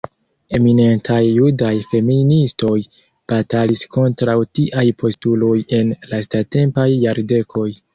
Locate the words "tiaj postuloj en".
4.61-5.97